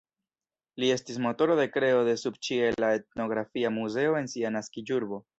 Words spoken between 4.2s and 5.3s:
en sia naskiĝurbo.